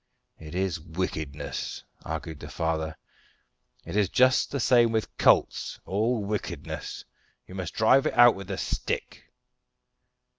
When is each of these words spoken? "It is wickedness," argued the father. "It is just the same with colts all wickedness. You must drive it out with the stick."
"It 0.39 0.55
is 0.55 0.79
wickedness," 0.79 1.83
argued 2.03 2.39
the 2.39 2.49
father. 2.49 2.97
"It 3.85 3.95
is 3.95 4.09
just 4.09 4.49
the 4.49 4.59
same 4.59 4.91
with 4.91 5.15
colts 5.19 5.79
all 5.85 6.25
wickedness. 6.25 7.05
You 7.45 7.53
must 7.53 7.75
drive 7.75 8.07
it 8.07 8.13
out 8.15 8.33
with 8.33 8.47
the 8.47 8.57
stick." 8.57 9.31